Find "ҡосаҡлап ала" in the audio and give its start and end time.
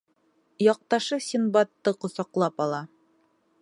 2.05-2.83